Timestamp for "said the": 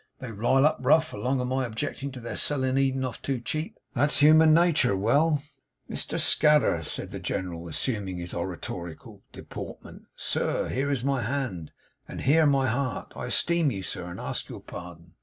6.81-7.19